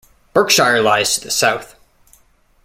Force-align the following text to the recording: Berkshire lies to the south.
Berkshire 0.33 0.81
lies 0.81 1.13
to 1.13 1.21
the 1.21 1.29
south. 1.29 1.75